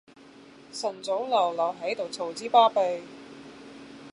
[0.73, 3.01] 晨早流流喺度嘈之巴閉